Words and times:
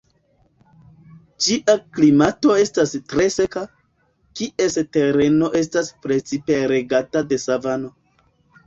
Ĝia 1.47 1.75
klimato 1.97 2.55
estas 2.63 2.95
tre 3.13 3.27
seka, 3.37 3.63
kies 4.41 4.79
tereno 4.99 5.53
estas 5.63 5.95
precipe 6.07 6.63
regata 6.77 7.29
de 7.33 7.43
savano. 7.49 7.97